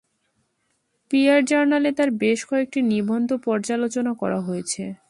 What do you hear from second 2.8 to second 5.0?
নিবন্ধ পর্যালোচনা করা হয়েছে।